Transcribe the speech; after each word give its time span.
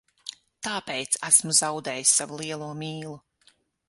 Tāpēc 0.67 1.17
esmu 1.29 1.53
zaudējis 1.59 2.13
savu 2.21 2.39
lielo 2.41 2.71
mīlu. 2.81 3.13